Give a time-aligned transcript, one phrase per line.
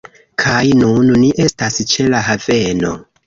[0.43, 2.95] Kaj nun ni estas ĉe la haveno